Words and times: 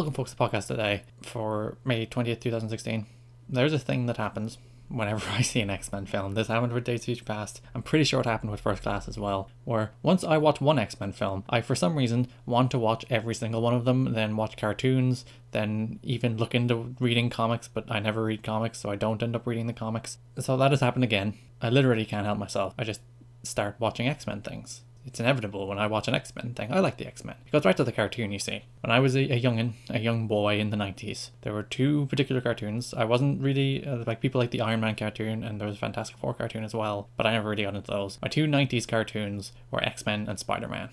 Welcome, 0.00 0.14
folks, 0.14 0.30
to 0.30 0.36
the 0.38 0.44
podcast 0.48 0.68
today 0.68 1.02
for 1.20 1.76
May 1.84 2.06
20th, 2.06 2.40
2016. 2.40 3.04
There's 3.50 3.74
a 3.74 3.78
thing 3.78 4.06
that 4.06 4.16
happens 4.16 4.56
whenever 4.88 5.28
I 5.30 5.42
see 5.42 5.60
an 5.60 5.68
X 5.68 5.92
Men 5.92 6.06
film. 6.06 6.32
This 6.32 6.48
happened 6.48 6.72
with 6.72 6.84
Days 6.84 7.00
of 7.00 7.04
Future 7.04 7.24
Past. 7.26 7.60
I'm 7.74 7.82
pretty 7.82 8.04
sure 8.04 8.20
it 8.20 8.24
happened 8.24 8.50
with 8.50 8.62
First 8.62 8.82
Class 8.82 9.08
as 9.08 9.18
well. 9.18 9.50
Where 9.64 9.90
once 10.02 10.24
I 10.24 10.38
watch 10.38 10.58
one 10.58 10.78
X 10.78 10.98
Men 10.98 11.12
film, 11.12 11.44
I 11.50 11.60
for 11.60 11.74
some 11.74 11.98
reason 11.98 12.28
want 12.46 12.70
to 12.70 12.78
watch 12.78 13.04
every 13.10 13.34
single 13.34 13.60
one 13.60 13.74
of 13.74 13.84
them, 13.84 14.14
then 14.14 14.38
watch 14.38 14.56
cartoons, 14.56 15.26
then 15.50 16.00
even 16.02 16.38
look 16.38 16.54
into 16.54 16.94
reading 16.98 17.28
comics, 17.28 17.68
but 17.68 17.84
I 17.90 18.00
never 18.00 18.24
read 18.24 18.42
comics, 18.42 18.78
so 18.78 18.88
I 18.88 18.96
don't 18.96 19.22
end 19.22 19.36
up 19.36 19.46
reading 19.46 19.66
the 19.66 19.74
comics. 19.74 20.16
So 20.38 20.56
that 20.56 20.70
has 20.70 20.80
happened 20.80 21.04
again. 21.04 21.34
I 21.60 21.68
literally 21.68 22.06
can't 22.06 22.24
help 22.24 22.38
myself. 22.38 22.72
I 22.78 22.84
just 22.84 23.02
start 23.42 23.76
watching 23.78 24.08
X 24.08 24.26
Men 24.26 24.40
things 24.40 24.80
it's 25.10 25.18
inevitable 25.18 25.66
when 25.66 25.78
I 25.78 25.88
watch 25.88 26.06
an 26.06 26.14
X 26.14 26.32
Men 26.36 26.54
thing. 26.54 26.72
I 26.72 26.78
like 26.78 26.96
the 26.96 27.06
X 27.06 27.24
Men. 27.24 27.34
It 27.44 27.50
goes 27.50 27.64
right 27.64 27.76
to 27.76 27.82
the 27.82 27.92
cartoon, 27.92 28.30
you 28.30 28.38
see. 28.38 28.64
When 28.80 28.92
I 28.92 29.00
was 29.00 29.16
a, 29.16 29.22
a 29.24 29.40
youngin, 29.40 29.72
a 29.88 29.98
young 29.98 30.28
boy 30.28 30.60
in 30.60 30.70
the 30.70 30.76
90s, 30.76 31.30
there 31.42 31.52
were 31.52 31.64
two 31.64 32.06
particular 32.06 32.40
cartoons. 32.40 32.94
I 32.94 33.04
wasn't 33.04 33.42
really 33.42 33.84
uh, 33.84 34.04
like 34.06 34.20
people 34.20 34.40
like 34.40 34.52
the 34.52 34.60
Iron 34.60 34.80
Man 34.80 34.94
cartoon, 34.94 35.42
and 35.42 35.60
there 35.60 35.66
was 35.66 35.76
a 35.76 35.80
Fantastic 35.80 36.16
Four 36.18 36.34
cartoon 36.34 36.62
as 36.62 36.74
well, 36.74 37.08
but 37.16 37.26
I 37.26 37.32
never 37.32 37.50
really 37.50 37.64
got 37.64 37.74
into 37.74 37.90
those. 37.90 38.18
My 38.22 38.28
two 38.28 38.46
90s 38.46 38.86
cartoons 38.86 39.50
were 39.72 39.82
X 39.82 40.06
Men 40.06 40.28
and 40.28 40.38
Spider 40.38 40.68
Man. 40.68 40.90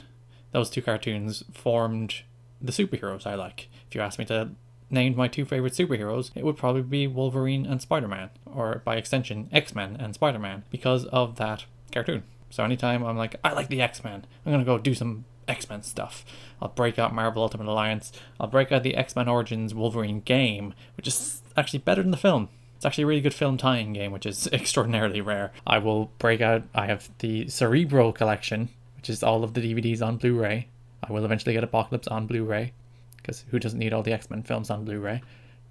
Those 0.51 0.71
two 0.71 0.81
cartoons 0.81 1.43
formed 1.53 2.23
the 2.59 2.71
superheroes 2.71 3.27
I 3.27 3.35
like. 3.35 3.69
If 3.87 3.93
you 3.93 4.01
ask 4.01 4.17
me 4.17 4.25
to 4.25 4.49
name 4.89 5.15
my 5.15 5.27
two 5.27 5.45
favorite 5.45 5.73
superheroes, 5.73 6.31
it 6.33 6.43
would 6.43 6.57
probably 6.57 6.81
be 6.81 7.05
Wolverine 7.05 7.67
and 7.67 7.83
Spider 7.83 8.07
Man, 8.07 8.31
or 8.47 8.81
by 8.83 8.95
extension, 8.95 9.47
X 9.51 9.75
Men 9.75 9.95
and 9.99 10.15
Spider 10.15 10.39
Man, 10.39 10.63
because 10.71 11.05
of 11.05 11.35
that 11.35 11.65
cartoon. 11.91 12.23
So 12.49 12.63
anytime 12.63 13.03
I'm 13.03 13.17
like, 13.17 13.35
I 13.43 13.53
like 13.53 13.67
the 13.67 13.81
X 13.81 14.03
Men, 14.03 14.25
I'm 14.45 14.51
gonna 14.51 14.63
go 14.63 14.77
do 14.77 14.93
some 14.93 15.25
X 15.47 15.69
Men 15.69 15.83
stuff. 15.83 16.25
I'll 16.61 16.69
break 16.69 16.99
out 16.99 17.13
Marvel 17.13 17.43
Ultimate 17.43 17.67
Alliance. 17.67 18.11
I'll 18.39 18.47
break 18.47 18.71
out 18.71 18.83
the 18.83 18.95
X 18.95 19.15
Men 19.15 19.27
Origins 19.27 19.73
Wolverine 19.73 20.21
game, 20.21 20.73
which 20.95 21.07
is 21.07 21.41
actually 21.55 21.79
better 21.79 22.01
than 22.01 22.11
the 22.11 22.17
film. 22.17 22.49
It's 22.75 22.85
actually 22.85 23.05
a 23.05 23.07
really 23.07 23.21
good 23.21 23.33
film 23.33 23.57
tie-in 23.57 23.93
game, 23.93 24.11
which 24.11 24.25
is 24.25 24.47
extraordinarily 24.53 25.21
rare. 25.21 25.51
I 25.65 25.79
will 25.79 26.11
break 26.19 26.41
out. 26.41 26.63
I 26.75 26.85
have 26.85 27.09
the 27.19 27.47
Cerebro 27.49 28.11
collection, 28.11 28.69
which 28.95 29.09
is 29.09 29.23
all 29.23 29.43
of 29.43 29.53
the 29.53 29.61
DVDs 29.61 30.05
on 30.05 30.17
Blu-ray. 30.17 30.67
I 31.03 31.11
will 31.11 31.25
eventually 31.25 31.53
get 31.53 31.63
Apocalypse 31.63 32.07
on 32.07 32.27
Blu-ray, 32.27 32.73
because 33.17 33.45
who 33.49 33.59
doesn't 33.59 33.79
need 33.79 33.93
all 33.93 34.03
the 34.03 34.13
X 34.13 34.29
Men 34.29 34.43
films 34.43 34.69
on 34.69 34.85
Blu-ray? 34.85 35.21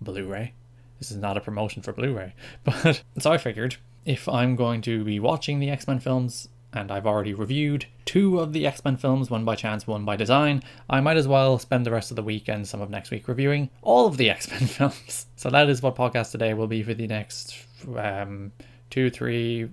Blu-ray. 0.00 0.52
This 0.98 1.10
is 1.10 1.19
not 1.19 1.36
a 1.36 1.41
promotion 1.41 1.82
for 1.82 1.92
Blu-ray, 1.92 2.34
but 2.64 3.02
so 3.19 3.30
I 3.30 3.38
figured 3.38 3.77
if 4.04 4.28
I'm 4.28 4.56
going 4.56 4.80
to 4.82 5.04
be 5.04 5.20
watching 5.20 5.58
the 5.58 5.70
X 5.70 5.86
Men 5.86 6.00
films 6.00 6.48
and 6.77 6.92
I've 6.92 7.06
already 7.06 7.32
reviewed 7.32 7.86
two 8.05 8.38
of 8.38 8.52
the 8.52 8.66
X 8.66 8.84
Men 8.84 8.96
films, 8.96 9.30
one 9.30 9.44
by 9.44 9.56
chance, 9.56 9.86
one 9.86 10.05
by 10.05 10.14
design, 10.14 10.62
I 10.91 11.00
might 11.00 11.16
as 11.16 11.27
well 11.27 11.58
spend 11.58 11.86
the 11.86 11.91
rest 11.91 12.10
of 12.10 12.16
the 12.16 12.22
week 12.22 12.48
and 12.48 12.69
some 12.69 12.82
of 12.82 12.91
next 12.91 13.10
week 13.10 13.27
reviewing 13.28 13.70
all 13.82 14.06
of 14.06 14.19
the 14.19 14.30
X 14.38 14.50
Men 14.50 14.60
films. 14.60 15.27
So 15.36 15.50
that 15.50 15.69
is 15.69 15.82
what 15.82 15.97
podcast 15.97 16.30
today 16.32 16.54
will 16.54 16.66
be 16.66 16.82
for 16.82 16.94
the 16.94 17.06
next 17.06 17.56
um, 17.97 18.52
two, 18.91 19.10
three, 19.10 19.70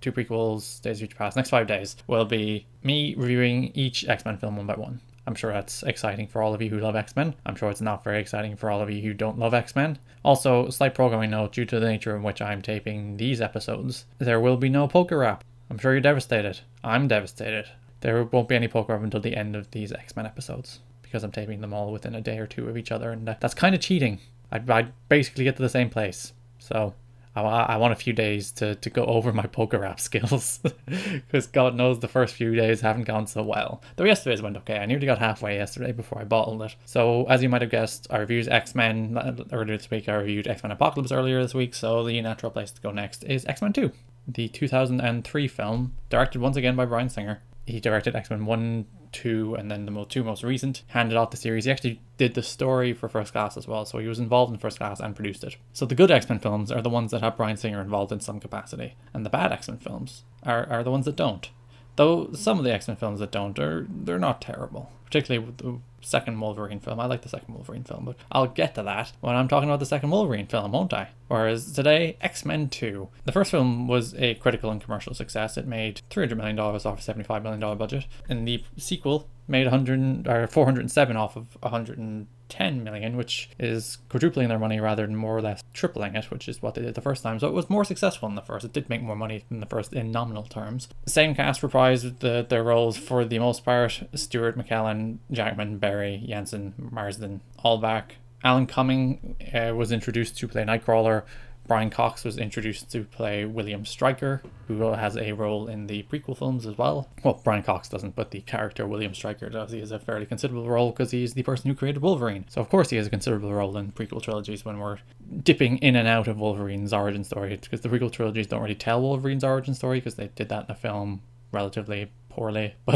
two 0.00 0.12
prequels, 0.12 0.80
Days 0.80 0.96
of 0.96 1.00
Future 1.00 1.16
Past, 1.16 1.36
next 1.36 1.50
five 1.50 1.66
days 1.66 1.96
will 2.06 2.24
be 2.24 2.66
me 2.82 3.14
reviewing 3.16 3.72
each 3.74 4.06
X 4.08 4.24
Men 4.24 4.38
film 4.38 4.56
one 4.56 4.66
by 4.66 4.74
one. 4.74 5.00
I'm 5.26 5.34
sure 5.34 5.52
that's 5.52 5.82
exciting 5.84 6.26
for 6.28 6.42
all 6.42 6.52
of 6.52 6.60
you 6.60 6.68
who 6.68 6.78
love 6.78 6.96
X 6.96 7.16
Men. 7.16 7.34
I'm 7.46 7.56
sure 7.56 7.70
it's 7.70 7.80
not 7.80 8.04
very 8.04 8.20
exciting 8.20 8.56
for 8.56 8.70
all 8.70 8.80
of 8.80 8.90
you 8.90 9.02
who 9.02 9.14
don't 9.14 9.38
love 9.38 9.54
X 9.54 9.74
Men. 9.74 9.98
Also, 10.22 10.70
slight 10.70 10.94
programming 10.94 11.30
note 11.30 11.52
due 11.52 11.64
to 11.64 11.80
the 11.80 11.88
nature 11.88 12.14
in 12.14 12.22
which 12.22 12.40
I'm 12.40 12.62
taping 12.62 13.16
these 13.16 13.40
episodes, 13.40 14.04
there 14.18 14.40
will 14.40 14.56
be 14.56 14.68
no 14.68 14.86
poker 14.86 15.18
rap. 15.18 15.42
I'm 15.70 15.78
sure 15.78 15.92
you're 15.92 16.00
devastated. 16.00 16.60
I'm 16.82 17.08
devastated. 17.08 17.66
There 18.00 18.22
won't 18.24 18.48
be 18.48 18.56
any 18.56 18.68
poker 18.68 18.94
up 18.94 19.02
until 19.02 19.20
the 19.20 19.36
end 19.36 19.56
of 19.56 19.70
these 19.70 19.92
X 19.92 20.14
Men 20.16 20.26
episodes 20.26 20.80
because 21.02 21.24
I'm 21.24 21.32
taping 21.32 21.60
them 21.60 21.72
all 21.72 21.92
within 21.92 22.14
a 22.14 22.20
day 22.20 22.38
or 22.38 22.46
two 22.46 22.68
of 22.68 22.76
each 22.76 22.92
other, 22.92 23.10
and 23.10 23.26
that's 23.26 23.54
kind 23.54 23.74
of 23.74 23.80
cheating. 23.80 24.20
I'd, 24.50 24.68
I'd 24.68 24.92
basically 25.08 25.44
get 25.44 25.56
to 25.56 25.62
the 25.62 25.68
same 25.68 25.88
place. 25.88 26.32
So 26.58 26.94
I, 27.36 27.40
I 27.42 27.76
want 27.76 27.92
a 27.92 27.96
few 27.96 28.12
days 28.12 28.52
to, 28.52 28.74
to 28.76 28.90
go 28.90 29.04
over 29.04 29.32
my 29.32 29.46
poker 29.46 29.78
rap 29.78 30.00
skills 30.08 30.60
because 30.86 31.46
God 31.46 31.74
knows 31.74 31.98
the 31.98 32.08
first 32.08 32.34
few 32.34 32.54
days 32.54 32.80
haven't 32.80 33.04
gone 33.04 33.26
so 33.26 33.42
well. 33.42 33.82
Though 33.96 34.04
yesterday's 34.04 34.42
went 34.42 34.56
okay. 34.58 34.78
I 34.78 34.86
nearly 34.86 35.06
got 35.06 35.18
halfway 35.18 35.56
yesterday 35.56 35.92
before 35.92 36.20
I 36.20 36.24
bottled 36.24 36.62
it. 36.62 36.76
So, 36.84 37.24
as 37.24 37.42
you 37.42 37.48
might 37.48 37.62
have 37.62 37.70
guessed, 37.70 38.06
I 38.10 38.18
reviewed 38.18 38.48
X 38.48 38.74
Men 38.74 39.16
uh, 39.16 39.36
earlier 39.52 39.76
this 39.76 39.90
week. 39.90 40.08
I 40.08 40.14
reviewed 40.14 40.46
X 40.46 40.62
Men 40.62 40.72
Apocalypse 40.72 41.12
earlier 41.12 41.42
this 41.42 41.54
week. 41.54 41.74
So, 41.74 42.04
the 42.04 42.20
natural 42.20 42.52
place 42.52 42.70
to 42.72 42.80
go 42.80 42.90
next 42.90 43.24
is 43.24 43.44
X 43.46 43.62
Men 43.62 43.72
2 43.72 43.90
the 44.26 44.48
2003 44.48 45.48
film, 45.48 45.94
directed 46.08 46.40
once 46.40 46.56
again 46.56 46.76
by 46.76 46.84
Bryan 46.84 47.08
Singer. 47.08 47.42
He 47.66 47.80
directed 47.80 48.14
X 48.14 48.30
Men 48.30 48.44
1, 48.44 48.86
2, 49.14 49.54
and 49.54 49.70
then 49.70 49.86
the 49.86 50.04
two 50.04 50.24
most 50.24 50.42
recent, 50.42 50.82
handed 50.88 51.16
off 51.16 51.30
the 51.30 51.36
series. 51.36 51.64
He 51.64 51.70
actually 51.70 52.00
did 52.18 52.34
the 52.34 52.42
story 52.42 52.92
for 52.92 53.08
First 53.08 53.32
Class 53.32 53.56
as 53.56 53.66
well, 53.66 53.86
so 53.86 53.98
he 53.98 54.08
was 54.08 54.18
involved 54.18 54.52
in 54.52 54.58
First 54.58 54.78
Class 54.78 55.00
and 55.00 55.14
produced 55.14 55.44
it. 55.44 55.56
So 55.72 55.86
the 55.86 55.94
good 55.94 56.10
X 56.10 56.28
Men 56.28 56.40
films 56.40 56.70
are 56.70 56.82
the 56.82 56.90
ones 56.90 57.10
that 57.12 57.22
have 57.22 57.36
Bryan 57.36 57.56
Singer 57.56 57.80
involved 57.80 58.12
in 58.12 58.20
some 58.20 58.40
capacity, 58.40 58.96
and 59.14 59.24
the 59.24 59.30
bad 59.30 59.52
X 59.52 59.68
Men 59.68 59.78
films 59.78 60.24
are, 60.42 60.66
are 60.68 60.82
the 60.82 60.90
ones 60.90 61.06
that 61.06 61.16
don't. 61.16 61.48
Though 61.96 62.32
some 62.32 62.58
of 62.58 62.64
the 62.64 62.72
X 62.72 62.88
Men 62.88 62.96
films 62.96 63.20
that 63.20 63.30
don't 63.30 63.58
are 63.58 63.86
they're 63.88 64.18
not 64.18 64.40
terrible, 64.42 64.90
particularly 65.04 65.46
with 65.46 65.58
the 65.58 65.78
second 66.04 66.38
Wolverine 66.40 66.80
film. 66.80 67.00
I 67.00 67.06
like 67.06 67.22
the 67.22 67.28
second 67.28 67.54
Wolverine 67.54 67.84
film, 67.84 68.04
but 68.04 68.16
I'll 68.30 68.46
get 68.46 68.74
to 68.76 68.82
that 68.82 69.12
when 69.20 69.34
I'm 69.34 69.48
talking 69.48 69.68
about 69.68 69.80
the 69.80 69.86
second 69.86 70.10
Wolverine 70.10 70.46
film, 70.46 70.72
won't 70.72 70.92
I? 70.92 71.10
Whereas 71.28 71.72
today, 71.72 72.16
X 72.20 72.44
Men 72.44 72.68
2. 72.68 73.08
The 73.24 73.32
first 73.32 73.50
film 73.50 73.88
was 73.88 74.14
a 74.14 74.34
critical 74.34 74.70
and 74.70 74.80
commercial 74.82 75.14
success. 75.14 75.56
It 75.56 75.66
made 75.66 76.02
$300 76.10 76.36
million 76.36 76.58
off 76.58 76.84
a 76.84 77.12
$75 77.12 77.42
million 77.42 77.78
budget. 77.78 78.06
And 78.28 78.46
the 78.46 78.64
sequel 78.76 79.28
made 79.46 79.66
100 79.66 80.26
or 80.26 80.46
407 80.46 81.16
off 81.16 81.36
of 81.36 81.56
110 81.60 82.84
million, 82.84 83.16
which 83.16 83.50
is 83.58 83.98
quadrupling 84.08 84.48
their 84.48 84.58
money 84.58 84.80
rather 84.80 85.06
than 85.06 85.16
more 85.16 85.36
or 85.36 85.42
less 85.42 85.62
tripling 85.72 86.14
it, 86.14 86.30
which 86.30 86.48
is 86.48 86.62
what 86.62 86.74
they 86.74 86.82
did 86.82 86.94
the 86.94 87.00
first 87.00 87.22
time. 87.22 87.38
So 87.38 87.48
it 87.48 87.54
was 87.54 87.68
more 87.68 87.84
successful 87.84 88.28
than 88.28 88.36
the 88.36 88.42
first. 88.42 88.64
It 88.64 88.72
did 88.72 88.88
make 88.88 89.02
more 89.02 89.16
money 89.16 89.44
than 89.48 89.60
the 89.60 89.66
first 89.66 89.92
in 89.92 90.10
nominal 90.10 90.44
terms. 90.44 90.88
Same 91.06 91.34
cast 91.34 91.62
reprised 91.62 92.20
the, 92.20 92.46
their 92.48 92.62
roles 92.62 92.96
for 92.96 93.24
the 93.24 93.38
most 93.38 93.64
part. 93.64 94.02
Stewart, 94.14 94.56
McKellen, 94.56 95.18
Jackman, 95.30 95.78
Berry, 95.78 96.24
Janssen, 96.26 96.74
Marsden, 96.78 97.40
all 97.58 97.78
back. 97.78 98.16
Alan 98.42 98.66
Cumming 98.66 99.36
uh, 99.54 99.74
was 99.74 99.90
introduced 99.90 100.36
to 100.38 100.48
play 100.48 100.64
Nightcrawler. 100.64 101.22
Brian 101.66 101.88
Cox 101.88 102.24
was 102.24 102.36
introduced 102.36 102.90
to 102.92 103.04
play 103.04 103.44
William 103.44 103.86
Stryker, 103.86 104.42
who 104.68 104.80
has 104.92 105.16
a 105.16 105.32
role 105.32 105.66
in 105.66 105.86
the 105.86 106.02
prequel 106.04 106.36
films 106.36 106.66
as 106.66 106.76
well. 106.76 107.08
Well, 107.22 107.40
Brian 107.42 107.62
Cox 107.62 107.88
doesn't, 107.88 108.14
but 108.14 108.30
the 108.30 108.42
character 108.42 108.86
William 108.86 109.14
Stryker 109.14 109.48
does. 109.48 109.72
He 109.72 109.80
has 109.80 109.90
a 109.90 109.98
fairly 109.98 110.26
considerable 110.26 110.68
role 110.68 110.90
because 110.90 111.10
he's 111.10 111.34
the 111.34 111.42
person 111.42 111.70
who 111.70 111.76
created 111.76 112.02
Wolverine. 112.02 112.44
So, 112.48 112.60
of 112.60 112.68
course, 112.68 112.90
he 112.90 112.96
has 112.96 113.06
a 113.06 113.10
considerable 113.10 113.52
role 113.52 113.76
in 113.78 113.92
prequel 113.92 114.22
trilogies 114.22 114.64
when 114.64 114.78
we're 114.78 114.98
dipping 115.42 115.78
in 115.78 115.96
and 115.96 116.06
out 116.06 116.28
of 116.28 116.38
Wolverine's 116.38 116.92
origin 116.92 117.24
story. 117.24 117.56
Because 117.56 117.80
the 117.80 117.88
prequel 117.88 118.12
trilogies 118.12 118.46
don't 118.46 118.62
really 118.62 118.74
tell 118.74 119.00
Wolverine's 119.00 119.44
origin 119.44 119.74
story 119.74 120.00
because 120.00 120.16
they 120.16 120.28
did 120.34 120.50
that 120.50 120.66
in 120.66 120.70
a 120.70 120.74
film 120.74 121.22
relatively 121.50 122.10
poorly, 122.34 122.74
but 122.84 122.94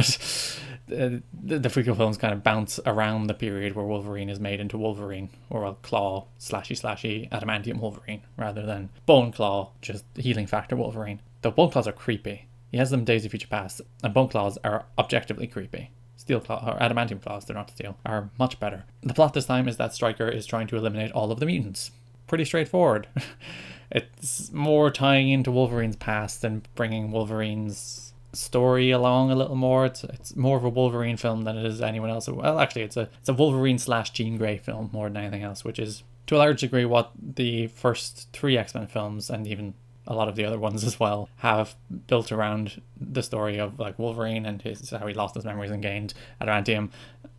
uh, 0.91 1.21
the, 1.33 1.59
the 1.59 1.69
prequel 1.69 1.97
films 1.97 2.17
kind 2.17 2.33
of 2.33 2.43
bounce 2.43 2.81
around 2.85 3.27
the 3.27 3.35
period 3.35 3.75
where 3.75 3.85
Wolverine 3.85 4.29
is 4.29 4.41
made 4.41 4.61
into 4.61 4.79
Wolverine, 4.79 5.31
or 5.51 5.65
a 5.65 5.75
Claw, 5.75 6.27
slashy 6.39 6.79
slashy, 6.79 7.29
adamantium 7.31 7.81
Wolverine, 7.81 8.23
rather 8.37 8.65
than 8.65 8.91
Bone 9.07 9.33
Claw, 9.33 9.71
just 9.81 10.05
healing 10.17 10.47
factor 10.47 10.77
Wolverine. 10.77 11.21
The 11.43 11.51
Bone 11.51 11.71
Claws 11.71 11.87
are 11.87 11.93
creepy. 11.93 12.47
He 12.71 12.79
has 12.79 12.91
them 12.91 13.05
Days 13.05 13.25
of 13.25 13.31
Future 13.31 13.49
Past, 13.49 13.81
and 14.03 14.13
Bone 14.13 14.29
Claws 14.29 14.59
are 14.65 14.87
objectively 14.99 15.47
creepy. 15.47 15.91
Steel 16.17 16.41
Claw, 16.41 16.75
or 16.75 16.79
Adamantium 16.79 17.23
Claws, 17.23 17.45
they're 17.45 17.57
not 17.57 17.71
steel, 17.71 17.97
are 18.05 18.31
much 18.39 18.61
better. 18.61 18.85
The 19.03 19.15
plot 19.15 19.33
this 19.35 19.47
time 19.47 19.69
is 19.69 19.77
that 19.77 19.95
Stryker 19.95 20.29
is 20.29 20.47
trying 20.47 20.67
to 20.67 20.77
eliminate 20.77 21.13
all 21.13 21.31
of 21.31 21.41
the 21.41 21.47
mutants. 21.47 21.91
Pretty 22.27 22.45
straightforward. 22.45 23.07
it's 23.91 24.53
more 24.53 24.91
tying 24.91 25.31
into 25.31 25.51
Wolverine's 25.51 25.97
past 25.97 26.43
than 26.43 26.65
bringing 26.75 27.11
Wolverine's 27.11 28.08
story 28.39 28.91
along 28.91 29.31
a 29.31 29.35
little 29.35 29.57
more. 29.57 29.87
It's 29.87 30.05
it's 30.05 30.37
more 30.37 30.57
of 30.57 30.65
a 30.65 30.69
Wolverine 30.69 31.17
film 31.17 31.45
than 31.45 31.57
it 31.59 31.67
is 31.67 31.81
anyone 31.81 32.11
else. 32.11 32.29
Well, 32.29 32.59
actually, 32.59 32.83
it's 32.83 32.97
a 32.97 33.09
it's 33.19 33.29
a 33.29 33.35
Wolverine 33.35 33.79
slash 33.79 34.11
Jean 34.11 34.37
Grey 34.37 34.59
film 34.59 34.91
more 34.93 35.09
than 35.09 35.17
anything 35.17 35.43
else, 35.43 35.65
which 35.65 35.79
is 35.79 36.03
to 36.27 36.37
a 36.37 36.39
large 36.39 36.61
degree 36.61 36.85
what 36.85 37.11
the 37.21 37.67
first 37.69 38.29
three 38.33 38.57
X 38.57 38.75
Men 38.75 38.87
films 38.87 39.31
and 39.31 39.47
even 39.47 39.75
a 40.07 40.15
lot 40.15 40.29
of 40.29 40.37
the 40.37 40.45
other 40.45 40.59
ones 40.59 40.85
as 40.85 40.99
well 40.99 41.29
have 41.37 41.75
built 42.07 42.33
around 42.33 42.81
the 42.99 43.23
story 43.23 43.59
of 43.59 43.79
like 43.79 43.99
Wolverine 43.99 44.47
and 44.47 44.63
his 44.63 44.91
how 44.91 45.07
he 45.07 45.15
lost 45.15 45.35
his 45.35 45.45
memories 45.45 45.71
and 45.71 45.83
gained 45.83 46.15
adamantium, 46.41 46.91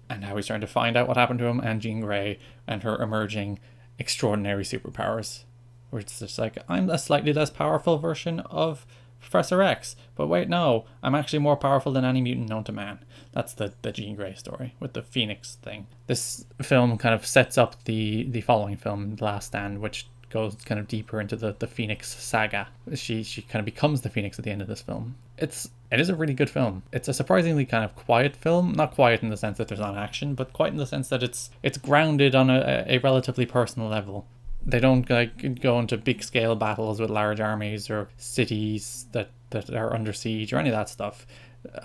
and 0.09 0.25
how 0.25 0.35
he's 0.35 0.47
trying 0.47 0.61
to 0.61 0.67
find 0.67 0.95
out 0.97 1.07
what 1.07 1.17
happened 1.17 1.39
to 1.39 1.45
him, 1.45 1.59
and 1.59 1.81
Jean 1.81 2.01
Grey 2.01 2.39
and 2.67 2.83
her 2.83 3.01
emerging 3.01 3.59
extraordinary 3.97 4.63
superpowers. 4.63 5.43
Where 5.89 6.01
it's 6.01 6.19
just 6.19 6.37
like 6.37 6.57
I'm 6.67 6.89
a 6.89 6.99
slightly 6.99 7.33
less 7.33 7.49
powerful 7.49 7.97
version 7.97 8.41
of 8.41 8.85
Professor 9.19 9.61
X. 9.61 9.95
But 10.15 10.27
wait, 10.27 10.49
no, 10.49 10.85
I'm 11.03 11.15
actually 11.15 11.39
more 11.39 11.57
powerful 11.57 11.91
than 11.91 12.05
any 12.05 12.21
mutant 12.21 12.49
known 12.49 12.63
to 12.65 12.71
man. 12.71 12.99
That's 13.31 13.53
the, 13.53 13.73
the 13.81 13.91
Jean 13.91 14.15
Grey 14.15 14.33
story 14.33 14.75
with 14.79 14.93
the 14.93 15.01
Phoenix 15.01 15.55
thing. 15.61 15.87
This 16.07 16.45
film 16.61 16.97
kind 16.97 17.13
of 17.13 17.25
sets 17.25 17.57
up 17.57 17.83
the, 17.83 18.23
the 18.23 18.41
following 18.41 18.77
film, 18.77 19.15
The 19.15 19.23
Last 19.23 19.47
Stand, 19.47 19.79
which 19.79 20.07
goes 20.29 20.55
kind 20.65 20.79
of 20.79 20.87
deeper 20.87 21.19
into 21.19 21.35
the, 21.35 21.55
the 21.59 21.67
Phoenix 21.67 22.07
saga. 22.07 22.67
She 22.93 23.23
she 23.23 23.41
kind 23.41 23.59
of 23.59 23.65
becomes 23.65 24.01
the 24.01 24.09
Phoenix 24.09 24.37
at 24.39 24.45
the 24.45 24.51
end 24.51 24.61
of 24.61 24.67
this 24.67 24.81
film. 24.81 25.15
It's 25.37 25.69
it 25.91 25.99
is 25.99 26.09
a 26.09 26.15
really 26.15 26.33
good 26.33 26.49
film. 26.49 26.83
It's 26.91 27.07
a 27.07 27.13
surprisingly 27.13 27.65
kind 27.65 27.83
of 27.83 27.95
quiet 27.95 28.35
film. 28.35 28.73
Not 28.73 28.93
quiet 28.93 29.23
in 29.23 29.29
the 29.29 29.37
sense 29.37 29.57
that 29.57 29.67
there's 29.67 29.79
not 29.79 29.97
action, 29.97 30.35
but 30.35 30.53
quiet 30.53 30.71
in 30.71 30.77
the 30.77 30.85
sense 30.85 31.09
that 31.09 31.23
it's 31.23 31.49
it's 31.63 31.77
grounded 31.77 32.35
on 32.35 32.49
a, 32.49 32.85
a 32.87 32.99
relatively 32.99 33.45
personal 33.45 33.89
level. 33.89 34.27
They 34.69 34.79
don't 34.79 35.09
like 35.09 35.61
go 35.61 35.79
into 35.79 35.97
big 35.97 36.23
scale 36.23 36.55
battles 36.55 36.99
with 36.99 37.09
large 37.09 37.39
armies 37.39 37.89
or 37.89 38.09
cities 38.17 39.07
that, 39.11 39.29
that 39.49 39.69
are 39.69 39.93
under 39.93 40.13
siege 40.13 40.53
or 40.53 40.57
any 40.57 40.69
of 40.69 40.75
that 40.75 40.89
stuff. 40.89 41.25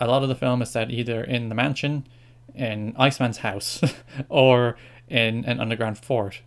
A 0.00 0.06
lot 0.06 0.22
of 0.22 0.28
the 0.28 0.34
film 0.34 0.62
is 0.62 0.70
set 0.70 0.90
either 0.90 1.22
in 1.24 1.48
the 1.48 1.54
mansion, 1.54 2.06
in 2.54 2.94
Iceman's 2.96 3.38
house, 3.38 3.82
or 4.28 4.76
in 5.08 5.44
an 5.44 5.60
underground 5.60 5.98
fort 5.98 6.42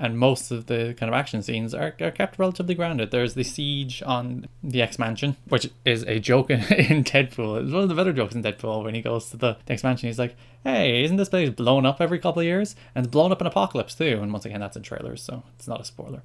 and 0.00 0.18
most 0.18 0.50
of 0.50 0.66
the 0.66 0.94
kind 0.98 1.12
of 1.12 1.14
action 1.14 1.42
scenes 1.42 1.74
are, 1.74 1.94
are 2.00 2.10
kept 2.10 2.38
relatively 2.38 2.74
grounded. 2.74 3.10
There's 3.10 3.34
the 3.34 3.44
siege 3.44 4.02
on 4.04 4.46
the 4.62 4.80
X 4.80 4.98
Mansion, 4.98 5.36
which 5.48 5.70
is 5.84 6.04
a 6.04 6.18
joke 6.18 6.50
in, 6.50 6.60
in 6.72 7.04
Deadpool. 7.04 7.62
It's 7.62 7.72
one 7.72 7.82
of 7.82 7.90
the 7.90 7.94
better 7.94 8.14
jokes 8.14 8.34
in 8.34 8.42
Deadpool 8.42 8.82
when 8.82 8.94
he 8.94 9.02
goes 9.02 9.28
to 9.30 9.36
the, 9.36 9.58
the 9.66 9.74
X 9.74 9.84
Mansion. 9.84 10.08
He's 10.08 10.18
like, 10.18 10.36
"Hey, 10.64 11.04
isn't 11.04 11.18
this 11.18 11.28
place 11.28 11.50
blown 11.50 11.84
up 11.84 12.00
every 12.00 12.18
couple 12.18 12.40
of 12.40 12.46
years?" 12.46 12.74
And 12.94 13.04
it's 13.04 13.12
blown 13.12 13.30
up 13.30 13.42
in 13.42 13.46
Apocalypse 13.46 13.94
too. 13.94 14.20
And 14.22 14.32
once 14.32 14.46
again, 14.46 14.60
that's 14.60 14.76
in 14.76 14.82
trailers, 14.82 15.22
so 15.22 15.42
it's 15.54 15.68
not 15.68 15.82
a 15.82 15.84
spoiler. 15.84 16.22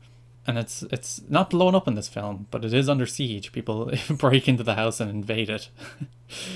And 0.48 0.58
it's 0.58 0.84
it's 0.84 1.22
not 1.28 1.50
blown 1.50 1.76
up 1.76 1.86
in 1.86 1.96
this 1.96 2.08
film, 2.08 2.48
but 2.52 2.64
it 2.64 2.74
is 2.74 2.88
under 2.88 3.06
siege. 3.06 3.52
People 3.52 3.92
break 4.10 4.48
into 4.48 4.64
the 4.64 4.76
house 4.76 5.02
and 5.02 5.12
invade 5.12 5.50
it 5.50 5.70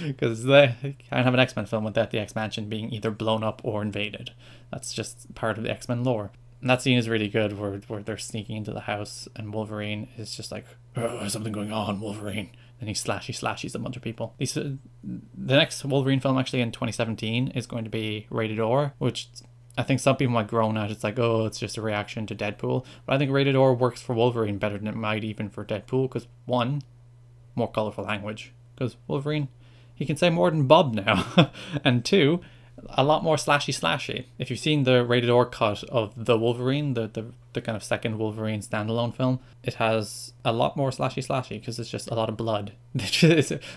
because 0.08 0.46
they 0.46 0.96
can't 1.10 1.26
have 1.26 1.34
an 1.34 1.40
X 1.42 1.54
Men 1.54 1.66
film 1.66 1.84
without 1.84 2.12
the 2.12 2.20
X 2.20 2.34
Mansion 2.34 2.70
being 2.70 2.94
either 2.94 3.12
blown 3.12 3.44
up 3.44 3.60
or 3.66 3.82
invaded. 3.82 4.32
That's 4.72 4.94
just 4.94 5.36
part 5.36 5.58
of 5.58 5.66
the 5.66 5.72
X 5.72 5.90
Men 5.90 6.06
lore. 6.06 6.32
And 6.62 6.70
that 6.70 6.82
scene 6.82 6.98
is 6.98 7.08
really 7.08 7.30
good 7.30 7.58
where, 7.58 7.78
where 7.88 8.02
they're 8.02 8.18
sneaking 8.18 8.58
into 8.58 8.72
the 8.72 8.82
house 8.82 9.28
and 9.36 9.54
Wolverine 9.54 10.10
is 10.18 10.36
just 10.36 10.52
like, 10.52 10.66
oh, 10.98 11.20
there's 11.20 11.34
something 11.34 11.54
going 11.54 11.72
on, 11.72 12.02
Wolverine. 12.02 12.52
And 12.80 12.90
he 12.90 12.96
slashy 12.96 13.34
slashes 13.34 13.76
a 13.76 13.80
bunch 13.80 13.96
of 13.96 14.02
people. 14.02 14.36
These, 14.38 14.58
uh, 14.58 14.72
the 15.04 15.56
next 15.56 15.84
Wolverine 15.86 16.20
film 16.20 16.38
actually 16.38 16.62
in 16.62 16.72
2017 16.72 17.50
is 17.50 17.66
going 17.66 17.84
to 17.84 17.90
be 17.90 18.28
rated 18.30 18.60
R, 18.60 18.94
which 18.98 19.30
I 19.78 19.84
think 19.84 20.02
some 20.02 20.18
people 20.18 20.34
might 20.34 20.48
groan 20.48 20.78
at. 20.78 20.92
It's 20.92 21.04
like, 21.04 21.18
oh, 21.20 21.46
it's 21.46 21.60
just 21.60 21.78
a 21.78 21.82
reaction 21.82 22.26
to 22.28 22.36
Deadpool. 22.36 22.86
But 23.06 23.16
I 23.16 23.18
think 23.18 23.32
rated 23.32 23.56
R 23.56 23.74
works 23.74 24.02
for 24.02 24.14
Wolverine 24.14 24.58
better 24.58 24.78
than 24.78 24.88
it 24.88 24.96
might 24.96 25.24
even 25.24 25.50
for 25.50 25.64
Deadpool 25.64 26.10
because 26.10 26.28
one, 26.46 26.82
more 27.56 27.72
colorful 27.72 28.04
language. 28.04 28.54
Because 28.76 28.98
Wolverine, 29.08 29.48
he 29.96 30.06
can 30.06 30.18
say 30.18 30.30
more 30.30 30.52
than 30.52 30.68
Bob 30.68 30.94
now. 30.94 31.52
and 31.86 32.04
two, 32.04 32.42
a 32.90 33.04
lot 33.04 33.24
more 33.24 33.36
slashy 33.36 33.74
slashy. 33.74 34.26
If 34.38 34.50
you've 34.50 34.60
seen 34.60 34.84
the 34.84 35.06
rated 35.06 35.30
R 35.30 35.46
cut 35.46 35.84
of 35.86 36.14
the 36.26 36.38
Wolverine, 36.38 36.94
the, 36.94 37.08
the, 37.08 37.26
the 37.54 37.62
kind 37.62 37.76
of 37.76 37.84
second 37.84 38.18
Wolverine 38.18 38.62
standalone 38.62 39.16
film, 39.16 39.40
it 39.64 39.76
has 39.76 40.34
a 40.46 40.52
lot 40.52 40.78
more 40.78 40.90
slashy 40.90 41.26
slashy 41.26 41.60
because 41.60 41.80
it's 41.80 41.90
just 41.90 42.10
a 42.10 42.16
lot 42.16 42.30
of 42.30 42.38
blood. 42.38 42.74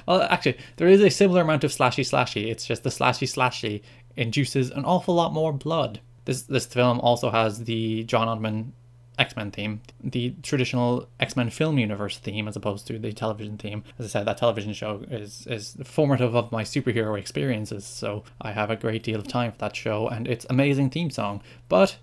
well, 0.06 0.22
actually, 0.22 0.58
there 0.76 0.88
is 0.88 1.00
a 1.00 1.10
similar 1.10 1.42
amount 1.42 1.64
of 1.64 1.70
slashy 1.70 2.04
slashy. 2.04 2.50
It's 2.50 2.66
just 2.66 2.82
the 2.82 2.90
slashy 2.90 3.26
slashy 3.26 3.82
induces 4.16 4.70
an 4.70 4.84
awful 4.84 5.14
lot 5.14 5.32
more 5.32 5.52
blood. 5.52 6.00
This 6.24 6.42
this 6.42 6.66
film 6.66 7.00
also 7.00 7.30
has 7.30 7.64
the 7.64 8.04
John 8.04 8.28
Ottman 8.28 8.72
X 9.18 9.36
Men 9.36 9.50
theme, 9.50 9.80
the 10.02 10.34
traditional 10.42 11.08
X 11.20 11.36
Men 11.36 11.50
film 11.50 11.78
universe 11.78 12.18
theme, 12.18 12.48
as 12.48 12.56
opposed 12.56 12.86
to 12.86 12.98
the 12.98 13.12
television 13.12 13.58
theme. 13.58 13.84
As 13.98 14.06
I 14.06 14.08
said, 14.08 14.26
that 14.26 14.38
television 14.38 14.72
show 14.72 15.04
is 15.10 15.46
is 15.46 15.76
formative 15.84 16.34
of 16.34 16.50
my 16.50 16.62
superhero 16.62 17.18
experiences, 17.18 17.84
so 17.84 18.24
I 18.40 18.52
have 18.52 18.70
a 18.70 18.76
great 18.76 19.02
deal 19.02 19.20
of 19.20 19.28
time 19.28 19.52
for 19.52 19.58
that 19.58 19.76
show 19.76 20.08
and 20.08 20.26
its 20.26 20.46
amazing 20.48 20.90
theme 20.90 21.10
song. 21.10 21.42
But 21.68 21.98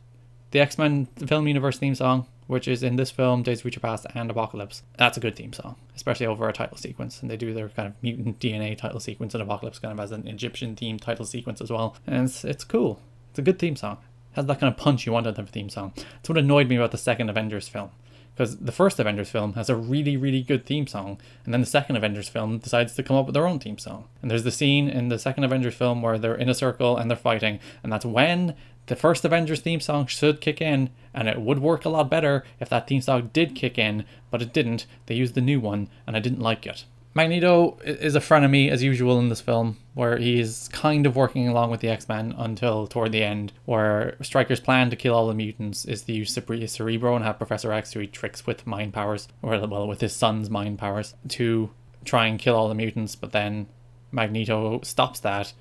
the 0.52 0.60
X 0.60 0.78
Men 0.78 1.08
film 1.26 1.48
universe 1.48 1.80
theme 1.80 1.96
song, 1.96 2.28
which 2.46 2.68
is 2.68 2.84
in 2.84 2.96
this 2.96 3.10
film, 3.10 3.42
Days 3.42 3.60
of 3.60 3.64
Future 3.64 3.80
Past 3.80 4.06
and 4.14 4.30
Apocalypse, 4.30 4.84
that's 4.98 5.18
a 5.18 5.22
good 5.22 5.36
theme 5.36 5.54
song, 5.54 5.78
especially 5.96 6.28
over 6.28 6.48
a 6.48 6.54
title 6.54 6.78
sequence. 6.78 7.22
And 7.22 7.30
they 7.30 7.38
do 7.38 7.54
their 7.56 7.70
kind 7.70 7.88
of 7.88 7.96
mutant 8.04 8.40
DNA 8.40 8.78
title 8.78 9.00
sequence 9.00 9.34
in 9.34 9.42
Apocalypse, 9.42 9.80
kind 9.80 9.92
of 9.92 10.00
as 10.00 10.12
an 10.12 10.28
Egyptian 10.28 10.76
theme 10.76 11.00
title 11.00 11.26
sequence 11.26 11.60
as 11.60 11.72
well. 11.72 11.96
And 12.06 12.26
it's, 12.26 12.46
it's 12.46 12.64
cool. 12.64 13.02
It's 13.32 13.40
a 13.40 13.44
good 13.44 13.60
theme 13.60 13.76
song 13.76 13.98
has 14.34 14.46
that 14.46 14.60
kind 14.60 14.72
of 14.72 14.78
punch 14.78 15.06
you 15.06 15.12
want 15.12 15.28
in 15.28 15.34
the 15.34 15.44
theme 15.44 15.70
song. 15.70 15.94
That's 15.96 16.30
what 16.30 16.38
annoyed 16.38 16.68
me 16.68 16.76
about 16.76 16.92
the 16.92 16.98
second 16.98 17.30
Avengers 17.30 17.68
film. 17.68 17.92
Because 18.36 18.58
the 18.58 18.72
first 18.72 19.00
Avengers 19.00 19.30
film 19.30 19.54
has 19.54 19.70
a 19.70 19.76
really, 19.76 20.16
really 20.16 20.42
good 20.42 20.66
theme 20.66 20.88
song, 20.88 21.20
and 21.44 21.54
then 21.54 21.60
the 21.60 21.68
second 21.68 21.98
Avengers 21.98 22.30
film 22.30 22.58
decides 22.60 22.96
to 22.96 23.04
come 23.04 23.18
up 23.18 23.26
with 23.26 23.34
their 23.34 23.46
own 23.46 23.60
theme 23.60 23.78
song. 23.78 24.06
And 24.22 24.31
there's 24.31 24.46
the 24.46 24.52
scene 24.52 24.88
in 24.88 25.10
the 25.10 25.20
second 25.20 25.44
Avengers 25.44 25.76
film 25.76 26.02
where 26.02 26.18
they're 26.18 26.36
in 26.36 26.48
a 26.48 26.54
circle 26.54 26.96
and 26.96 27.12
they're 27.12 27.18
fighting, 27.18 27.60
and 27.84 27.92
that's 27.92 28.06
when 28.06 28.56
the 28.86 28.96
first 28.96 29.26
Avengers 29.26 29.60
theme 29.60 29.81
song 29.81 30.08
should 30.08 30.42
kick 30.42 30.62
in, 30.62 30.90
and 31.14 31.28
it 31.28 31.42
would 31.42 31.60
work 31.60 31.84
a 31.84 31.90
lot 31.90 32.10
better 32.10 32.46
if 32.60 32.70
that 32.70 32.88
theme 32.88 33.02
song 33.02 33.30
did 33.34 33.56
kick 33.56 33.78
in, 33.78 34.06
but 34.31 34.42
it 34.42 34.54
didn't. 34.54 34.86
They 35.08 35.16
used 35.16 35.36
the 35.36 35.42
new 35.42 35.60
one, 35.60 35.90
and 36.08 36.16
I 36.16 36.20
didn't 36.20 36.40
like 36.40 36.66
it. 36.66 36.86
Magneto 37.19 37.77
is 37.83 38.16
a 38.16 38.21
frenemy 38.21 38.71
as 38.71 38.81
usual 38.81 39.19
in 39.19 39.27
this 39.27 39.42
film, 39.42 39.75
where 39.94 40.16
he's 40.16 40.69
kind 40.69 41.06
of 41.06 41.18
working 41.18 41.50
along 41.50 41.69
with 41.69 41.81
the 41.81 41.89
X 41.89 42.07
Men 42.07 42.33
until 42.38 42.88
toward 42.88 43.12
the 43.12 43.21
end, 43.21 43.51
where 43.66 44.16
Stryker's 44.21 44.62
plan 44.62 44.89
to 44.89 44.95
kill 44.95 45.13
all 45.13 45.27
the 45.27 45.33
mutants 45.33 45.83
is 45.83 46.04
to 46.04 46.13
use 46.13 46.31
Cerebro 46.31 47.18
and 47.18 47.25
have 47.25 47.38
Professor 47.38 47.74
X, 47.74 47.92
he 47.92 48.07
tricks 48.07 48.48
with 48.48 48.66
mind 48.66 48.94
powers, 48.94 49.27
or 49.42 49.60
well, 49.68 49.86
with 49.86 50.00
his 50.00 50.16
son's 50.16 50.50
mind 50.50 50.80
powers, 50.80 51.13
to 51.27 51.71
try 52.06 52.25
and 52.25 52.39
kill 52.39 52.56
all 52.56 52.69
the 52.69 52.74
mutants, 52.74 53.18
but 53.18 53.33
then 53.33 53.68
Magneto 54.13 54.80
stops 54.83 55.19
that 55.19 55.51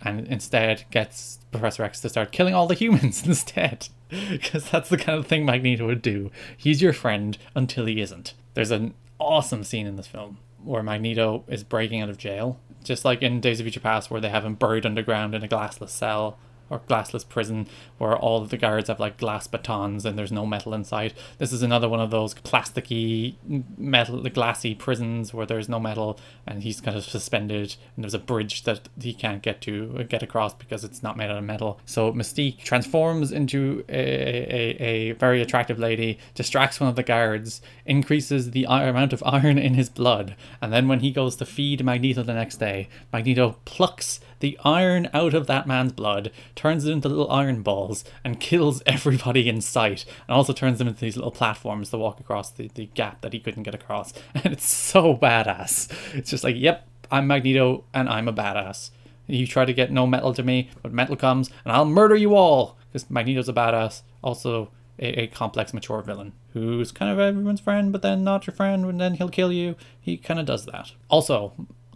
and 0.00 0.24
instead 0.28 0.84
gets 0.92 1.40
Professor 1.50 1.82
X 1.82 2.00
to 2.02 2.08
start 2.08 2.30
killing 2.30 2.54
all 2.54 2.68
the 2.68 2.74
humans 2.74 3.22
instead. 3.26 3.88
Because 4.08 4.70
that's 4.70 4.88
the 4.88 4.96
kind 4.96 5.18
of 5.18 5.26
thing 5.26 5.44
Magneto 5.44 5.84
would 5.84 6.00
do. 6.00 6.30
He's 6.56 6.80
your 6.80 6.92
friend 6.92 7.36
until 7.56 7.86
he 7.86 8.00
isn't. 8.00 8.34
There's 8.54 8.70
an 8.70 8.94
awesome 9.18 9.64
scene 9.64 9.88
in 9.88 9.96
this 9.96 10.06
film 10.06 10.38
where 10.62 10.82
Magneto 10.82 11.44
is 11.48 11.64
breaking 11.64 12.00
out 12.00 12.08
of 12.10 12.18
jail, 12.18 12.60
just 12.84 13.04
like 13.04 13.22
in 13.22 13.40
Days 13.40 13.60
of 13.60 13.64
Future 13.64 13.80
Past, 13.80 14.10
where 14.10 14.20
they 14.20 14.28
have 14.28 14.44
him 14.44 14.54
buried 14.54 14.86
underground 14.86 15.34
in 15.34 15.42
a 15.42 15.48
glassless 15.48 15.90
cell 15.90 16.38
or 16.70 16.80
glassless 16.80 17.28
prison 17.28 17.66
where 17.98 18.16
all 18.16 18.42
of 18.42 18.50
the 18.50 18.56
guards 18.56 18.88
have 18.88 19.00
like 19.00 19.16
glass 19.16 19.46
batons 19.46 20.04
and 20.04 20.18
there's 20.18 20.32
no 20.32 20.46
metal 20.46 20.74
inside. 20.74 21.14
This 21.38 21.52
is 21.52 21.62
another 21.62 21.88
one 21.88 22.00
of 22.00 22.10
those 22.10 22.34
plasticky 22.34 23.34
metal 23.76 24.22
glassy 24.22 24.74
prisons 24.74 25.32
where 25.32 25.46
there's 25.46 25.68
no 25.68 25.80
metal 25.80 26.18
and 26.46 26.62
he's 26.62 26.80
kind 26.80 26.96
of 26.96 27.04
suspended 27.04 27.76
and 27.96 28.04
there's 28.04 28.14
a 28.14 28.18
bridge 28.18 28.64
that 28.64 28.88
he 29.00 29.12
can't 29.14 29.42
get 29.42 29.60
to 29.62 29.96
uh, 29.98 30.02
get 30.02 30.22
across 30.22 30.54
because 30.54 30.84
it's 30.84 31.02
not 31.02 31.16
made 31.16 31.30
out 31.30 31.38
of 31.38 31.44
metal. 31.44 31.80
So 31.86 32.12
Mystique 32.12 32.58
transforms 32.58 33.32
into 33.32 33.84
a, 33.88 33.92
a, 33.94 34.76
a 34.82 35.12
very 35.12 35.40
attractive 35.42 35.78
lady, 35.78 36.18
distracts 36.34 36.80
one 36.80 36.88
of 36.88 36.96
the 36.96 37.02
guards, 37.02 37.60
increases 37.86 38.50
the 38.50 38.64
amount 38.64 39.12
of 39.12 39.22
iron 39.26 39.58
in 39.58 39.74
his 39.74 39.88
blood, 39.88 40.36
and 40.60 40.72
then 40.72 40.88
when 40.88 41.00
he 41.00 41.10
goes 41.10 41.36
to 41.36 41.46
feed 41.46 41.84
Magneto 41.84 42.22
the 42.22 42.34
next 42.34 42.56
day, 42.56 42.88
Magneto 43.12 43.56
plucks 43.64 44.20
the 44.40 44.58
iron 44.64 45.08
out 45.12 45.34
of 45.34 45.46
that 45.46 45.66
man's 45.66 45.92
blood, 45.92 46.30
turns 46.54 46.84
it 46.84 46.92
into 46.92 47.08
little 47.08 47.30
iron 47.30 47.62
balls, 47.62 48.04
and 48.24 48.40
kills 48.40 48.82
everybody 48.86 49.48
in 49.48 49.60
sight, 49.60 50.04
and 50.26 50.36
also 50.36 50.52
turns 50.52 50.78
them 50.78 50.88
into 50.88 51.00
these 51.00 51.16
little 51.16 51.30
platforms 51.30 51.90
to 51.90 51.98
walk 51.98 52.20
across 52.20 52.50
the, 52.50 52.70
the 52.74 52.86
gap 52.86 53.20
that 53.20 53.32
he 53.32 53.40
couldn't 53.40 53.64
get 53.64 53.74
across. 53.74 54.12
And 54.34 54.52
it's 54.52 54.68
so 54.68 55.16
badass. 55.16 55.92
It's 56.14 56.30
just 56.30 56.44
like, 56.44 56.54
yep, 56.56 56.86
I'm 57.10 57.26
Magneto, 57.26 57.84
and 57.92 58.08
I'm 58.08 58.28
a 58.28 58.32
badass. 58.32 58.90
You 59.26 59.46
try 59.46 59.64
to 59.64 59.72
get 59.74 59.90
no 59.90 60.06
metal 60.06 60.32
to 60.32 60.42
me, 60.42 60.70
but 60.82 60.92
metal 60.92 61.16
comes, 61.16 61.50
and 61.64 61.72
I'll 61.72 61.84
murder 61.84 62.16
you 62.16 62.34
all! 62.34 62.78
Because 62.90 63.10
Magneto's 63.10 63.48
a 63.48 63.52
badass. 63.52 64.02
Also, 64.22 64.70
a, 64.98 65.22
a, 65.22 65.26
complex, 65.28 65.72
mature 65.74 66.02
villain 66.02 66.32
who's 66.52 66.92
kind 66.92 67.10
of 67.10 67.18
everyone's 67.18 67.60
friend, 67.60 67.92
but 67.92 68.02
then 68.02 68.24
not 68.24 68.46
your 68.46 68.54
friend, 68.54 68.84
and 68.84 69.00
then 69.00 69.14
he'll 69.14 69.28
kill 69.28 69.52
you. 69.52 69.76
He 70.00 70.16
kind 70.16 70.40
of 70.40 70.46
does 70.46 70.66
that. 70.66 70.92
Also, 71.08 71.52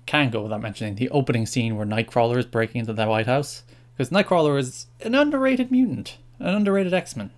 can't 0.07 0.33
go 0.33 0.43
without 0.43 0.63
mentioning 0.63 0.95
the 0.95 1.11
opening 1.11 1.47
scene 1.47 1.77
where 1.77 1.87
Nightcrawler 1.87 2.39
is 2.39 2.47
breaking 2.47 2.81
into 2.81 2.93
the 2.93 3.07
White 3.07 3.27
House. 3.27 3.63
Because 3.97 4.11
Nightcrawler 4.11 4.59
is 4.59 4.87
an 5.01 5.15
underrated 5.15 5.71
mutant, 5.71 6.19
an 6.39 6.55
underrated 6.55 6.95
X 6.95 7.17
Men. 7.17 7.31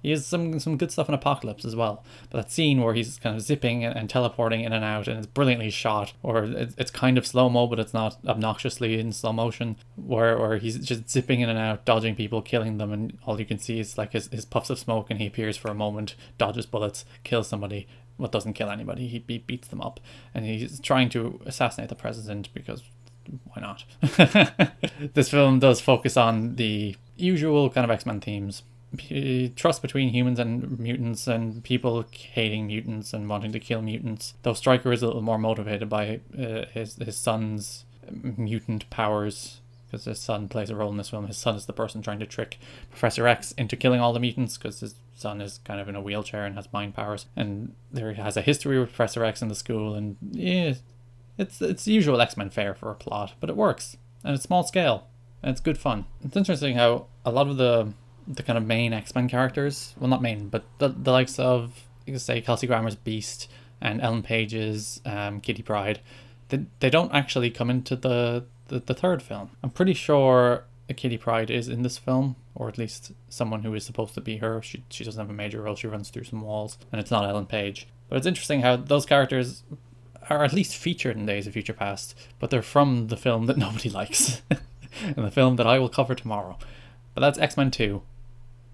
He 0.00 0.10
has 0.10 0.24
some 0.24 0.60
some 0.60 0.76
good 0.76 0.92
stuff 0.92 1.08
in 1.08 1.14
Apocalypse 1.14 1.64
as 1.64 1.74
well. 1.74 2.04
But 2.30 2.42
that 2.42 2.52
scene 2.52 2.80
where 2.80 2.94
he's 2.94 3.18
kind 3.18 3.34
of 3.34 3.42
zipping 3.42 3.84
and, 3.84 3.96
and 3.96 4.08
teleporting 4.08 4.60
in 4.62 4.72
and 4.72 4.84
out, 4.84 5.08
and 5.08 5.18
it's 5.18 5.26
brilliantly 5.26 5.70
shot, 5.70 6.12
or 6.22 6.44
it's, 6.44 6.74
it's 6.78 6.90
kind 6.90 7.18
of 7.18 7.26
slow 7.26 7.48
mo, 7.48 7.66
but 7.66 7.80
it's 7.80 7.92
not 7.92 8.16
obnoxiously 8.26 8.98
in 8.98 9.12
slow 9.12 9.32
motion, 9.32 9.76
where, 9.96 10.38
where 10.38 10.58
he's 10.58 10.78
just 10.78 11.10
zipping 11.10 11.40
in 11.40 11.48
and 11.48 11.58
out, 11.58 11.84
dodging 11.84 12.14
people, 12.14 12.42
killing 12.42 12.78
them, 12.78 12.92
and 12.92 13.18
all 13.26 13.40
you 13.40 13.46
can 13.46 13.58
see 13.58 13.80
is 13.80 13.98
like 13.98 14.12
his, 14.12 14.28
his 14.28 14.44
puffs 14.44 14.70
of 14.70 14.78
smoke, 14.78 15.10
and 15.10 15.20
he 15.20 15.26
appears 15.26 15.56
for 15.56 15.68
a 15.68 15.74
moment, 15.74 16.14
dodges 16.38 16.66
bullets, 16.66 17.04
kills 17.24 17.48
somebody, 17.48 17.88
well, 18.18 18.28
doesn't 18.28 18.54
kill 18.54 18.70
anybody. 18.70 19.06
He, 19.06 19.24
he 19.26 19.38
beats 19.38 19.68
them 19.68 19.80
up, 19.80 20.00
and 20.34 20.44
he's 20.44 20.80
trying 20.80 21.08
to 21.10 21.40
assassinate 21.46 21.88
the 21.88 21.94
president 21.94 22.52
because 22.52 22.82
why 23.52 23.62
not? 23.62 23.84
this 25.14 25.30
film 25.30 25.58
does 25.58 25.80
focus 25.80 26.16
on 26.16 26.56
the 26.56 26.96
usual 27.16 27.70
kind 27.70 27.84
of 27.84 27.90
X 27.90 28.06
Men 28.06 28.20
themes. 28.20 28.62
Trust 29.54 29.82
between 29.82 30.10
humans 30.10 30.38
and 30.38 30.78
mutants, 30.78 31.26
and 31.26 31.62
people 31.62 32.04
hating 32.10 32.68
mutants 32.68 33.12
and 33.12 33.28
wanting 33.28 33.52
to 33.52 33.60
kill 33.60 33.82
mutants. 33.82 34.34
Though 34.42 34.54
Stryker 34.54 34.92
is 34.92 35.02
a 35.02 35.06
little 35.06 35.22
more 35.22 35.38
motivated 35.38 35.88
by 35.88 36.20
uh, 36.38 36.64
his 36.72 36.96
his 36.96 37.16
son's 37.16 37.84
mutant 38.10 38.88
powers 38.88 39.60
because 39.90 40.04
his 40.04 40.18
son 40.18 40.48
plays 40.48 40.70
a 40.70 40.76
role 40.76 40.90
in 40.90 40.96
this 40.96 41.10
film. 41.10 41.26
His 41.26 41.38
son 41.38 41.56
is 41.56 41.66
the 41.66 41.72
person 41.72 42.02
trying 42.02 42.18
to 42.20 42.26
trick 42.26 42.58
Professor 42.90 43.26
X 43.26 43.52
into 43.52 43.76
killing 43.76 44.00
all 44.00 44.12
the 44.12 44.20
mutants 44.20 44.56
because 44.58 44.80
his 44.80 44.94
son 45.14 45.40
is 45.40 45.60
kind 45.64 45.80
of 45.80 45.88
in 45.88 45.96
a 45.96 46.00
wheelchair 46.00 46.44
and 46.44 46.54
has 46.54 46.72
mind 46.72 46.94
powers, 46.94 47.26
and 47.36 47.74
there 47.90 48.12
has 48.14 48.36
a 48.36 48.42
history 48.42 48.78
with 48.78 48.90
Professor 48.90 49.24
X 49.24 49.42
in 49.42 49.48
the 49.48 49.54
school, 49.54 49.94
and 49.94 50.16
yeah, 50.30 50.74
it's 51.36 51.62
it's 51.62 51.86
usual 51.86 52.20
X 52.20 52.36
Men 52.36 52.50
fare 52.50 52.74
for 52.74 52.90
a 52.90 52.94
plot, 52.94 53.34
but 53.40 53.50
it 53.50 53.56
works 53.56 53.96
and 54.24 54.34
it's 54.34 54.44
small 54.44 54.62
scale 54.62 55.06
and 55.42 55.50
it's 55.50 55.60
good 55.60 55.78
fun. 55.78 56.04
It's 56.22 56.36
interesting 56.36 56.76
how 56.76 57.06
a 57.24 57.30
lot 57.30 57.48
of 57.48 57.56
the 57.56 57.92
the 58.26 58.42
kind 58.42 58.58
of 58.58 58.66
main 58.66 58.92
X 58.92 59.14
Men 59.14 59.28
characters, 59.28 59.94
well 59.98 60.08
not 60.08 60.20
main, 60.20 60.48
but 60.48 60.64
the, 60.78 60.88
the 60.88 61.12
likes 61.12 61.38
of 61.38 61.84
you 62.04 62.12
could 62.12 62.22
say 62.22 62.40
Kelsey 62.40 62.66
Grammer's 62.66 62.96
Beast 62.96 63.50
and 63.80 64.00
Ellen 64.02 64.22
Page's 64.22 65.00
um, 65.06 65.40
Kitty 65.40 65.62
Pryde, 65.62 66.00
they, 66.48 66.66
they 66.80 66.90
don't 66.90 67.14
actually 67.14 67.50
come 67.50 67.70
into 67.70 67.96
the, 67.96 68.44
the 68.68 68.80
the 68.80 68.94
third 68.94 69.22
film. 69.22 69.50
I'm 69.62 69.70
pretty 69.70 69.94
sure 69.94 70.64
Kitty 70.94 71.18
Pryde 71.18 71.50
is 71.50 71.68
in 71.68 71.82
this 71.82 71.98
film, 71.98 72.36
or 72.54 72.68
at 72.68 72.78
least 72.78 73.12
someone 73.28 73.62
who 73.62 73.74
is 73.74 73.84
supposed 73.84 74.14
to 74.14 74.20
be 74.20 74.38
her. 74.38 74.62
She 74.62 74.84
she 74.88 75.04
doesn't 75.04 75.20
have 75.20 75.30
a 75.30 75.34
major 75.34 75.62
role. 75.62 75.76
She 75.76 75.86
runs 75.86 76.08
through 76.08 76.24
some 76.24 76.40
walls, 76.40 76.78
and 76.90 77.00
it's 77.00 77.10
not 77.10 77.24
Ellen 77.24 77.46
Page. 77.46 77.88
But 78.08 78.16
it's 78.16 78.26
interesting 78.26 78.62
how 78.62 78.76
those 78.76 79.04
characters 79.04 79.64
are 80.30 80.44
at 80.44 80.52
least 80.52 80.76
featured 80.76 81.16
in 81.16 81.26
Days 81.26 81.46
of 81.46 81.52
Future 81.52 81.72
Past, 81.72 82.14
but 82.38 82.50
they're 82.50 82.62
from 82.62 83.08
the 83.08 83.16
film 83.16 83.46
that 83.46 83.58
nobody 83.58 83.90
likes, 83.90 84.42
and 84.50 85.14
the 85.16 85.30
film 85.30 85.56
that 85.56 85.66
I 85.66 85.78
will 85.78 85.88
cover 85.88 86.14
tomorrow. 86.14 86.58
But 87.14 87.20
that's 87.20 87.38
X 87.38 87.56
Men 87.56 87.70
Two, 87.70 88.02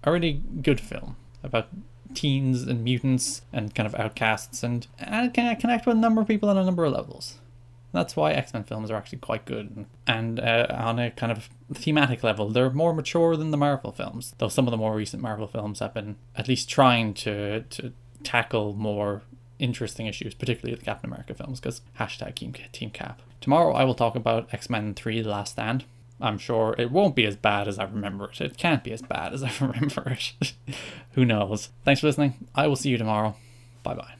a 0.04 0.12
really 0.12 0.40
good 0.62 0.80
film 0.80 1.16
about 1.42 1.68
teens 2.14 2.62
and 2.62 2.84
mutants 2.84 3.42
and 3.52 3.74
kind 3.74 3.86
of 3.86 3.94
outcasts, 3.96 4.62
and, 4.62 4.86
and 4.98 5.34
can 5.34 5.54
connect 5.56 5.86
with 5.86 5.96
a 5.96 6.00
number 6.00 6.20
of 6.20 6.28
people 6.28 6.48
on 6.48 6.56
a 6.56 6.64
number 6.64 6.84
of 6.84 6.92
levels. 6.92 7.38
That's 7.94 8.16
why 8.16 8.32
X 8.32 8.52
Men 8.52 8.64
films 8.64 8.90
are 8.90 8.96
actually 8.96 9.18
quite 9.18 9.44
good. 9.44 9.86
And 10.04 10.40
uh, 10.40 10.66
on 10.68 10.98
a 10.98 11.12
kind 11.12 11.30
of 11.30 11.48
thematic 11.72 12.24
level, 12.24 12.50
they're 12.50 12.70
more 12.70 12.92
mature 12.92 13.36
than 13.36 13.52
the 13.52 13.56
Marvel 13.56 13.92
films, 13.92 14.34
though 14.38 14.48
some 14.48 14.66
of 14.66 14.72
the 14.72 14.76
more 14.76 14.96
recent 14.96 15.22
Marvel 15.22 15.46
films 15.46 15.78
have 15.78 15.94
been 15.94 16.16
at 16.34 16.48
least 16.48 16.68
trying 16.68 17.14
to, 17.14 17.62
to 17.62 17.92
tackle 18.24 18.74
more 18.74 19.22
interesting 19.60 20.08
issues, 20.08 20.34
particularly 20.34 20.76
the 20.76 20.84
Captain 20.84 21.08
America 21.08 21.34
films, 21.34 21.60
because 21.60 21.82
hashtag 22.00 22.34
Team, 22.34 22.52
Team 22.72 22.90
Cap. 22.90 23.22
Tomorrow 23.40 23.74
I 23.74 23.84
will 23.84 23.94
talk 23.94 24.16
about 24.16 24.52
X 24.52 24.68
Men 24.68 24.92
3 24.94 25.22
The 25.22 25.28
Last 25.28 25.52
Stand. 25.52 25.84
I'm 26.20 26.38
sure 26.38 26.74
it 26.76 26.90
won't 26.90 27.14
be 27.14 27.26
as 27.26 27.36
bad 27.36 27.68
as 27.68 27.78
I 27.78 27.84
remember 27.84 28.28
it. 28.28 28.40
It 28.40 28.56
can't 28.56 28.82
be 28.82 28.92
as 28.92 29.02
bad 29.02 29.32
as 29.32 29.44
I 29.44 29.52
remember 29.60 30.10
it. 30.10 30.52
Who 31.12 31.24
knows? 31.24 31.68
Thanks 31.84 32.00
for 32.00 32.08
listening. 32.08 32.48
I 32.56 32.66
will 32.66 32.76
see 32.76 32.90
you 32.90 32.98
tomorrow. 32.98 33.36
Bye 33.84 33.94
bye. 33.94 34.14